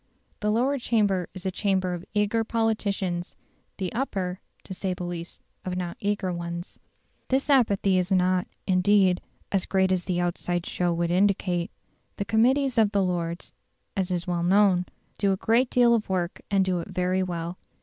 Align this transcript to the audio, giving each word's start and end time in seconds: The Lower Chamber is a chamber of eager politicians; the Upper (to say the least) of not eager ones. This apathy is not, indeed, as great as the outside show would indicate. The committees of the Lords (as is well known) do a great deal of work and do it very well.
The 0.39 0.49
Lower 0.49 0.79
Chamber 0.79 1.29
is 1.35 1.45
a 1.45 1.51
chamber 1.51 1.93
of 1.93 2.03
eager 2.15 2.43
politicians; 2.43 3.35
the 3.77 3.93
Upper 3.93 4.41
(to 4.63 4.73
say 4.73 4.95
the 4.95 5.03
least) 5.03 5.43
of 5.63 5.77
not 5.77 5.95
eager 5.99 6.33
ones. 6.33 6.79
This 7.27 7.51
apathy 7.51 7.99
is 7.99 8.11
not, 8.11 8.47
indeed, 8.65 9.21
as 9.51 9.67
great 9.67 9.91
as 9.91 10.05
the 10.05 10.19
outside 10.19 10.65
show 10.65 10.91
would 10.91 11.11
indicate. 11.11 11.69
The 12.15 12.25
committees 12.25 12.79
of 12.79 12.93
the 12.93 13.03
Lords 13.03 13.51
(as 13.95 14.09
is 14.09 14.25
well 14.25 14.41
known) 14.41 14.87
do 15.19 15.33
a 15.33 15.37
great 15.37 15.69
deal 15.69 15.93
of 15.93 16.09
work 16.09 16.41
and 16.49 16.65
do 16.65 16.79
it 16.79 16.87
very 16.87 17.21
well. 17.21 17.59